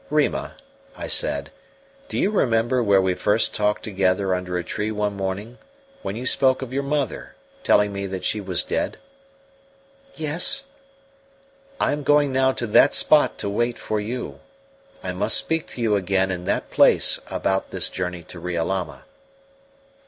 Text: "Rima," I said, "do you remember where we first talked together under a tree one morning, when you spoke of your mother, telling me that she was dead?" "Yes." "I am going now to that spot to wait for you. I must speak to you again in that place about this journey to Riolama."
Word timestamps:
"Rima," 0.09 0.55
I 0.97 1.07
said, 1.07 1.51
"do 2.07 2.17
you 2.17 2.31
remember 2.31 2.81
where 2.81 2.99
we 3.03 3.13
first 3.13 3.53
talked 3.53 3.83
together 3.83 4.33
under 4.33 4.57
a 4.57 4.63
tree 4.63 4.89
one 4.91 5.15
morning, 5.15 5.59
when 6.01 6.15
you 6.15 6.25
spoke 6.25 6.63
of 6.63 6.73
your 6.73 6.81
mother, 6.81 7.35
telling 7.61 7.93
me 7.93 8.07
that 8.07 8.25
she 8.25 8.41
was 8.41 8.63
dead?" 8.63 8.97
"Yes." 10.15 10.63
"I 11.79 11.91
am 11.91 12.01
going 12.01 12.31
now 12.31 12.51
to 12.51 12.65
that 12.65 12.95
spot 12.95 13.37
to 13.37 13.47
wait 13.47 13.77
for 13.77 13.99
you. 13.99 14.39
I 15.03 15.11
must 15.11 15.37
speak 15.37 15.67
to 15.67 15.81
you 15.83 15.95
again 15.95 16.31
in 16.31 16.45
that 16.45 16.71
place 16.71 17.19
about 17.29 17.69
this 17.69 17.87
journey 17.87 18.23
to 18.23 18.39
Riolama." 18.39 19.03